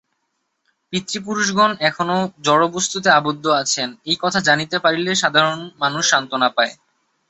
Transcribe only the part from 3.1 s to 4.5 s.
আবদ্ধ আছেন, এই কথা